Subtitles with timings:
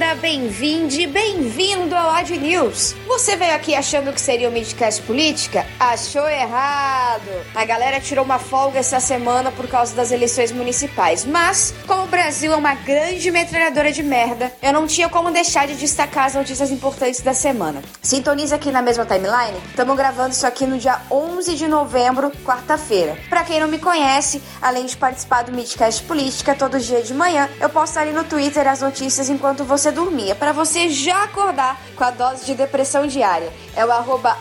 [0.00, 2.94] Bem-vinda, bem-vinde, bem-vindo ao Odd News.
[3.06, 5.66] Você veio aqui achando que seria o Midcast Política?
[5.78, 7.28] Achou errado.
[7.54, 12.06] A galera tirou uma folga essa semana por causa das eleições municipais, mas como o
[12.06, 16.34] Brasil é uma grande metralhadora de merda, eu não tinha como deixar de destacar as
[16.34, 17.82] notícias importantes da semana.
[18.00, 19.58] Sintoniza aqui na mesma timeline.
[19.68, 23.18] Estamos gravando isso aqui no dia 11 de novembro, quarta-feira.
[23.28, 27.50] Para quem não me conhece, além de participar do Midcast Política todo dia de manhã,
[27.60, 32.04] eu posto ali no Twitter as notícias enquanto você dormia, para você já acordar com
[32.04, 33.52] a dose de depressão diária.
[33.74, 34.36] É o arroba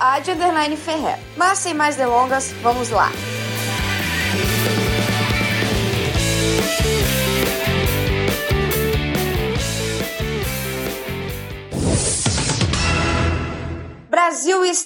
[0.77, 1.19] Ferrer.
[1.35, 3.11] Mas sem mais delongas, vamos lá.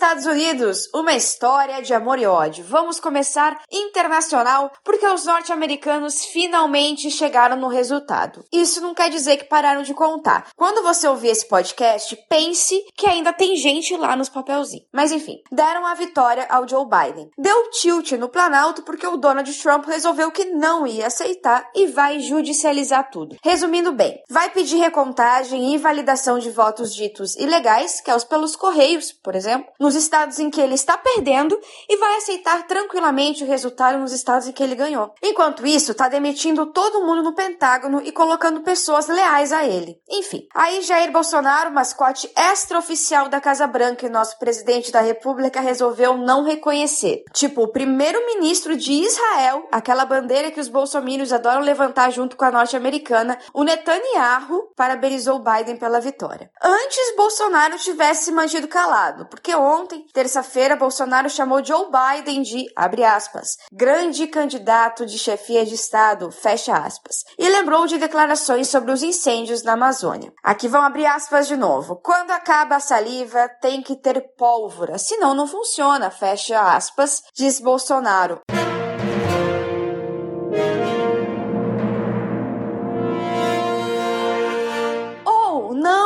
[0.03, 2.65] Estados Unidos, uma história de amor e ódio.
[2.67, 8.43] Vamos começar internacional porque os norte-americanos finalmente chegaram no resultado.
[8.51, 10.47] Isso não quer dizer que pararam de contar.
[10.57, 14.85] Quando você ouvir esse podcast, pense que ainda tem gente lá nos papelzinhos.
[14.91, 17.29] Mas enfim, deram a vitória ao Joe Biden.
[17.37, 22.19] Deu tilt no Planalto porque o Donald Trump resolveu que não ia aceitar e vai
[22.19, 23.37] judicializar tudo.
[23.41, 28.57] Resumindo bem, vai pedir recontagem e validação de votos ditos ilegais, que é os pelos
[28.57, 33.47] correios, por exemplo, nos estados em que ele está perdendo e vai aceitar tranquilamente o
[33.47, 35.13] resultado nos estados em que ele ganhou.
[35.21, 39.99] Enquanto isso, está demitindo todo mundo no Pentágono e colocando pessoas leais a ele.
[40.09, 46.17] Enfim, aí Jair Bolsonaro, mascote extraoficial da Casa Branca e nosso presidente da República, resolveu
[46.17, 47.23] não reconhecer.
[47.33, 52.51] Tipo, o primeiro-ministro de Israel, aquela bandeira que os bolsominions adoram levantar junto com a
[52.51, 56.49] norte-americana, o Netanyahu parabenizou Biden pela vitória.
[56.61, 59.82] Antes Bolsonaro tivesse mantido calado porque ontem,
[60.13, 66.75] terça-feira, Bolsonaro chamou Joe Biden de, abre aspas, grande candidato de chefia de Estado, fecha
[66.75, 70.31] aspas, e lembrou de declarações sobre os incêndios na Amazônia.
[70.43, 71.95] Aqui vão abrir aspas de novo.
[71.95, 78.41] Quando acaba a saliva, tem que ter pólvora, senão não funciona, fecha aspas, diz Bolsonaro.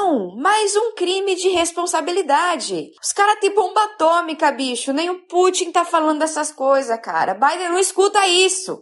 [0.07, 2.93] Não, mais um crime de responsabilidade.
[3.03, 4.93] Os caras têm bomba atômica, bicho.
[4.93, 7.33] Nem o Putin tá falando dessas coisas, cara.
[7.33, 8.81] Biden não escuta isso.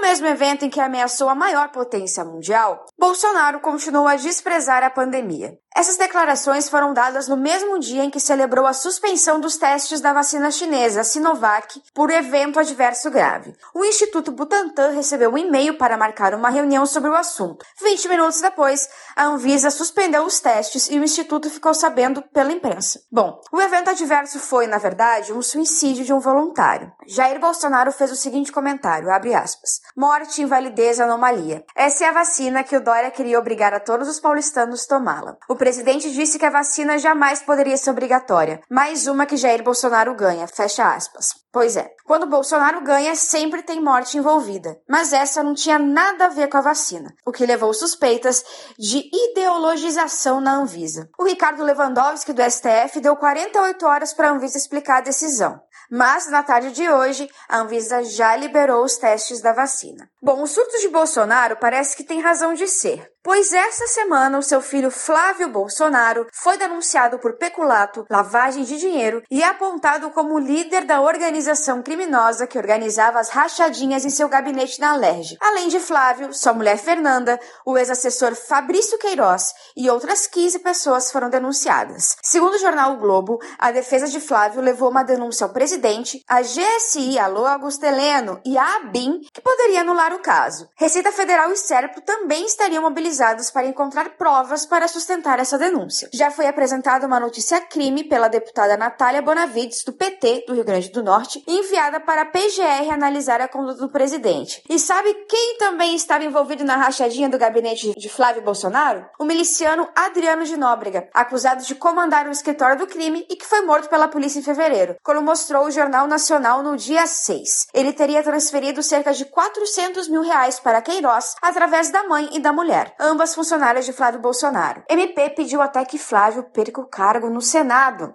[0.00, 4.88] No mesmo evento em que ameaçou a maior potência mundial, Bolsonaro continuou a desprezar a
[4.88, 5.58] pandemia.
[5.76, 10.12] Essas declarações foram dadas no mesmo dia em que celebrou a suspensão dos testes da
[10.12, 13.54] vacina chinesa Sinovac por evento adverso grave.
[13.72, 17.64] O Instituto Butantan recebeu um e-mail para marcar uma reunião sobre o assunto.
[17.80, 23.00] 20 minutos depois, a Anvisa suspendeu os testes e o instituto ficou sabendo pela imprensa.
[23.10, 26.92] Bom, o evento adverso foi, na verdade, um suicídio de um voluntário.
[27.06, 31.62] Jair Bolsonaro fez o seguinte comentário, abre aspas, morte, invalidez, anomalia.
[31.76, 35.36] Essa é a vacina que o Dória queria obrigar a todos os paulistanos tomá-la.
[35.46, 38.62] O presidente disse que a vacina jamais poderia ser obrigatória.
[38.70, 40.48] Mais uma que Jair Bolsonaro ganha.
[40.48, 41.34] Fecha aspas.
[41.52, 44.80] Pois é, quando Bolsonaro ganha, sempre tem morte envolvida.
[44.88, 48.44] Mas essa não tinha nada a ver com a vacina, o que levou suspeitas
[48.78, 51.10] de ideologização na Anvisa.
[51.18, 55.60] O Ricardo Lewandowski, do STF, deu 48 horas para a Anvisa explicar a decisão.
[55.90, 60.08] Mas, na tarde de hoje, a Anvisa já liberou os testes da vacina.
[60.22, 63.09] Bom, o surto de Bolsonaro parece que tem razão de ser.
[63.22, 69.22] Pois essa semana o seu filho Flávio Bolsonaro foi denunciado por peculato, lavagem de dinheiro
[69.30, 74.92] e apontado como líder da organização criminosa que organizava as rachadinhas em seu gabinete na
[74.92, 75.36] Alerj.
[75.38, 81.28] Além de Flávio, sua mulher Fernanda, o ex-assessor Fabrício Queiroz e outras 15 pessoas foram
[81.28, 82.16] denunciadas.
[82.22, 86.40] Segundo o jornal o Globo, a defesa de Flávio levou uma denúncia ao presidente, a
[86.40, 90.66] GSI, Alô Augusto Heleno e a ABIN, que poderia anular o caso.
[90.74, 93.09] Receita Federal e Serpo também estariam mobilizados
[93.52, 96.08] para encontrar provas para sustentar essa denúncia.
[96.12, 100.90] Já foi apresentada uma notícia crime pela deputada Natália Bonavides, do PT do Rio Grande
[100.90, 104.62] do Norte, enviada para a PGR analisar a conduta do presidente.
[104.68, 109.04] E sabe quem também estava envolvido na rachadinha do gabinete de Flávio Bolsonaro?
[109.18, 113.62] O miliciano Adriano de Nóbrega, acusado de comandar o escritório do crime e que foi
[113.62, 117.66] morto pela polícia em fevereiro, como mostrou o Jornal Nacional no dia 6.
[117.74, 122.52] Ele teria transferido cerca de 400 mil reais para Queiroz através da mãe e da
[122.52, 124.82] mulher ambas funcionárias de Flávio Bolsonaro.
[124.88, 128.14] MP pediu até que Flávio perca o cargo no Senado.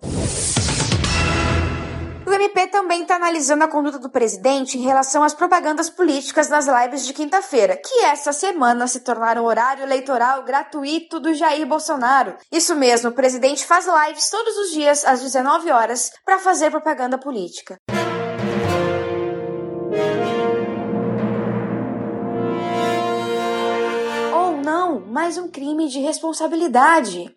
[2.28, 6.66] O MP também está analisando a conduta do presidente em relação às propagandas políticas das
[6.68, 12.36] lives de quinta-feira, que essa semana se tornaram horário eleitoral gratuito do Jair Bolsonaro.
[12.52, 17.18] Isso mesmo, o presidente faz lives todos os dias às 19 horas para fazer propaganda
[17.18, 17.80] política.
[25.15, 27.33] Mais um crime de responsabilidade.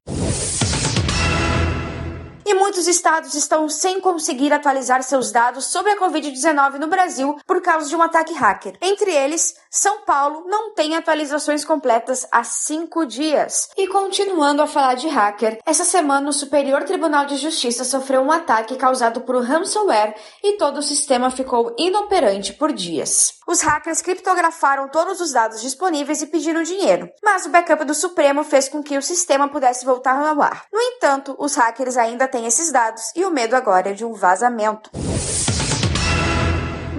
[2.48, 7.60] E muitos estados estão sem conseguir atualizar seus dados sobre a Covid-19 no Brasil por
[7.60, 8.74] causa de um ataque hacker.
[8.80, 13.68] Entre eles, São Paulo não tem atualizações completas há cinco dias.
[13.76, 18.32] E continuando a falar de hacker, essa semana o Superior Tribunal de Justiça sofreu um
[18.32, 23.34] ataque causado por ransomware e todo o sistema ficou inoperante por dias.
[23.46, 28.44] Os hackers criptografaram todos os dados disponíveis e pediram dinheiro, mas o backup do Supremo
[28.44, 30.66] fez com que o sistema pudesse voltar ao ar.
[30.70, 34.12] No entanto, os hackers ainda têm esses dados e o medo agora é de um
[34.12, 34.90] vazamento.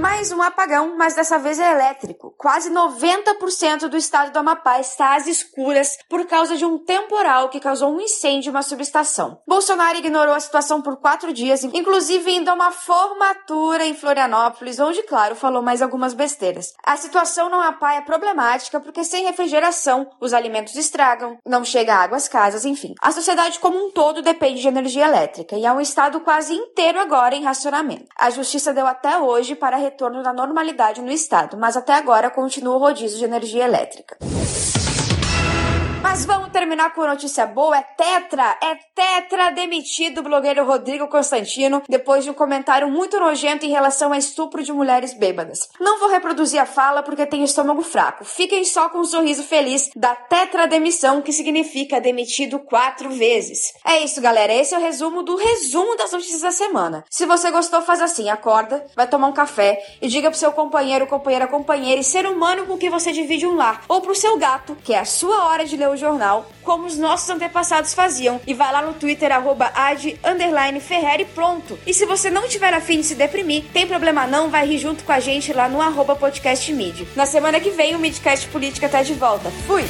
[0.10, 2.34] Mais um apagão, mas dessa vez é elétrico.
[2.36, 7.60] Quase 90% do estado do Amapá está às escuras por causa de um temporal que
[7.60, 9.40] causou um incêndio em uma subestação.
[9.48, 15.04] Bolsonaro ignorou a situação por quatro dias, inclusive indo a uma formatura em Florianópolis, onde,
[15.04, 16.74] claro, falou mais algumas besteiras.
[16.84, 22.18] A situação no Amapá é problemática porque sem refrigeração os alimentos estragam, não chega água
[22.18, 22.96] às casas, enfim.
[23.00, 27.00] A sociedade como um todo depende de energia elétrica e é um estado quase inteiro
[27.00, 28.08] agora em racionamento.
[28.18, 32.76] A justiça deu até hoje para retorno da normalidade no estado, mas até agora continua
[32.76, 34.18] o rodízio de energia elétrica.
[36.02, 37.78] Mas vamos terminar com notícia boa.
[37.78, 43.66] É Tetra, é Tetra demitido o blogueiro Rodrigo Constantino depois de um comentário muito nojento
[43.66, 45.68] em relação a estupro de mulheres bêbadas.
[45.80, 48.24] Não vou reproduzir a fala porque tenho estômago fraco.
[48.24, 53.74] Fiquem só com um sorriso feliz da Tetra demissão, que significa demitido quatro vezes.
[53.86, 54.54] É isso, galera.
[54.54, 57.04] Esse é o resumo do resumo das notícias da semana.
[57.10, 61.08] Se você gostou, faz assim: acorda, vai tomar um café e diga pro seu companheiro,
[61.08, 64.78] companheira, companheira e ser humano com que você divide um lar, ou pro seu gato,
[64.84, 68.40] que é a sua hora de ler o jornal, como os nossos antepassados faziam.
[68.46, 70.20] E vai lá no Twitter, arroba ad,
[71.34, 71.80] pronto.
[71.86, 75.04] E se você não tiver afim de se deprimir, tem problema não, vai rir junto
[75.04, 77.08] com a gente lá no arroba podcast Mid.
[77.16, 79.50] Na semana que vem o Midcast Política tá de volta.
[79.68, 79.84] Fui!